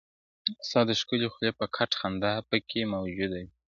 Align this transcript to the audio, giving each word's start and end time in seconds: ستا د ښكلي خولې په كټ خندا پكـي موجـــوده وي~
ستا 0.67 0.81
د 0.87 0.91
ښكلي 0.99 1.27
خولې 1.33 1.51
په 1.59 1.65
كټ 1.75 1.91
خندا 1.99 2.33
پكـي 2.49 2.81
موجـــوده 2.93 3.37
وي~ 3.43 3.49